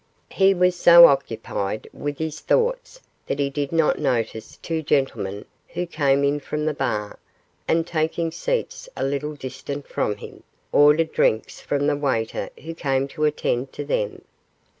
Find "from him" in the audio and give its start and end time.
9.87-10.41